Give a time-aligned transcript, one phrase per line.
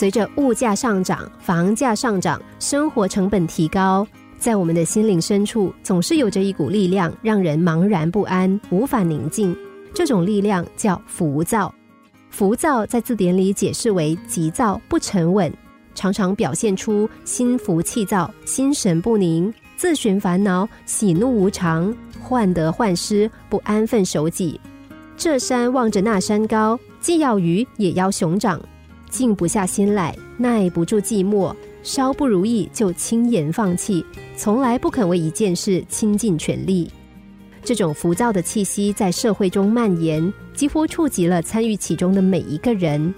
[0.00, 4.06] 随着物价上涨、房价上涨、生活成本提高，
[4.38, 9.54] 在我们的心灵深处，总是有着一股力量，让人茫然不安、无法宁静。
[9.92, 11.70] 这种力量叫浮躁。
[12.30, 15.52] 浮躁在字典里解释为急躁、不沉稳，
[15.94, 24.58] 常常表现出心浮气躁、心神不宁、自寻烦恼、喜怒无常、患得患失、不安分守己。
[25.14, 28.58] 这山望着那山高，既要鱼也要熊掌，
[29.10, 34.04] 静不下心来，耐不住寂寞，稍不如意就轻言放弃，
[34.36, 36.88] 从来不肯为一件事倾尽全力。
[37.62, 43.12] 这种浮躁的气息在社会中蔓延，几乎触及了参与其中的每一个人。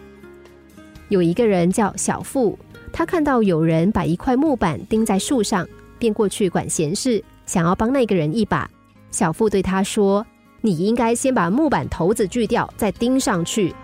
[1.10, 2.59] 有一个人叫小富，
[2.93, 5.68] 他看到有人把一块木板钉在树上，
[5.98, 8.68] 便过去管闲事，想要帮那个人一把。
[9.10, 10.27] 小富对他说
[10.62, 13.74] ：“你应该先把木板头子锯掉，再钉上去。”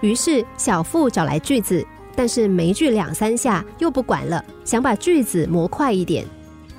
[0.00, 6.24] 于是小富找来锯子，但是没锯两三下又不管了，想把锯子磨快一点。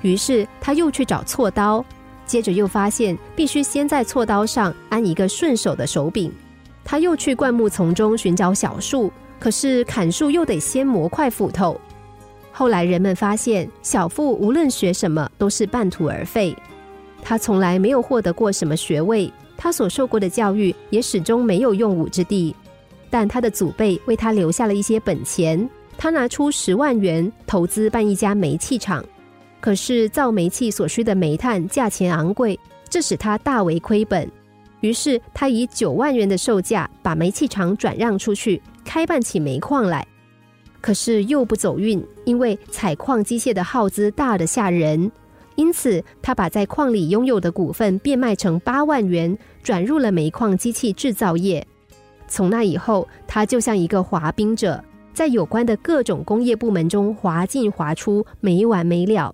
[0.02, 1.84] 于是他又去找锉刀。
[2.26, 6.30] 接着又发现必须先在锉刀上安一个顺手的手柄，
[6.84, 9.10] 他又去灌木丛中寻找小树，
[9.40, 11.80] 可是砍树又得先磨块斧头。
[12.52, 16.54] 后来人们发现，小富无论学什么都是半途而废，
[17.22, 22.54] 他从来没有获得过什么学位，他所受过的教育也始终没有用武之地。
[23.10, 29.04] 但他的祖辈为他留下了一些本钱，他拿出十万元投资办一家煤气厂。
[29.60, 34.30] 可是造煤气所需的煤炭价钱昂贵，这使他大为亏本。
[34.82, 40.06] 于是他以九万元的售价把煤气厂转让出去，开办起煤矿来。
[40.80, 45.12] 可是又不走运，因为采矿机械的耗资大得吓人，
[45.56, 51.66] 因此他把在矿里拥有的股份变卖成八万元，转入了煤矿机器制造业。
[52.28, 54.84] 从那以后，他就像一个滑冰者。
[55.14, 59.34] 在有关的各种工业部门中滑进滑出，没完没了。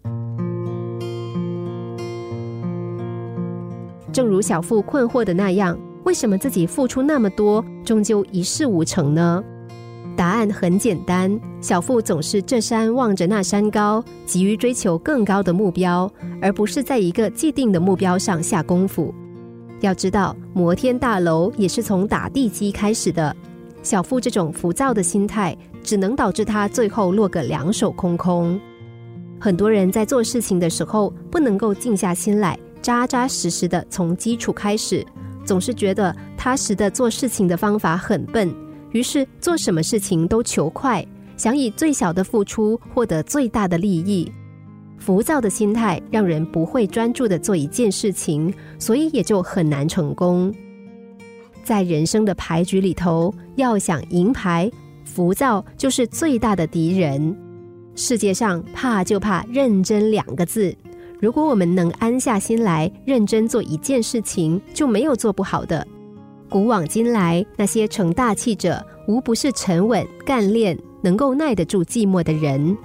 [4.13, 9.43] 正如小富困惑的那样，为什么自己付出那么多，终究一事无成呢？
[10.15, 16.09] 答案很简单：小富总是这山望着那山高，急于追求更高的目标，
[16.41, 19.13] 而不是在一个既定的目标上下功夫。
[19.83, 23.35] 要知道，摩天大楼也是从打地基开始的。
[23.83, 25.55] 小富这种浮躁的心态。
[25.83, 28.59] 只能导致他最后落个两手空空。
[29.39, 35.05] 很多人在做事情的时候，不能够静下心来，扎扎实实的从基础开始，
[35.43, 38.53] 总是觉得踏实的做事情的方法很笨，
[38.91, 41.05] 于是做什么事情都求快，
[41.35, 44.31] 想以最小的付出获得最大的利益。
[44.97, 50.53] 浮躁的心态让人不会专注的做一件事情，所以也就很难成功。
[51.63, 54.71] 在人生的牌局里头，要想赢牌。
[55.05, 57.37] 浮躁就是最大的敌人。
[57.95, 60.75] 世界上怕就怕认真两个字。
[61.19, 65.85] 如果我们能安下心来，认真做一件事情，就没有做不好的。
[66.49, 72.75] 古往今来，那些成大器者，无不是沉稳、干练、能够耐得住寂寞的人。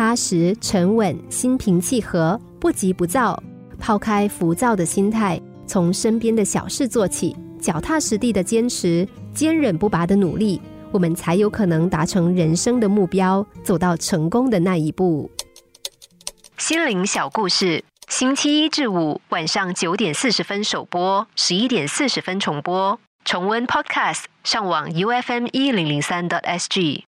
[0.00, 3.38] 踏实、沉稳、心平气和、不急不躁，
[3.78, 10.58] 抛开浮躁的心态，从身边的小事做起，脚踏实地的坚持，坚忍不拔的努力。
[10.90, 15.30] 我们才有可能达成人生的目标，走到成功的那一步。
[16.56, 22.98] 心灵小故事，星期一至五晚上九点四十分首播，十一点四十分重播。
[23.26, 27.04] 重温 Podcast，上网 U F M 一零零三 t S G。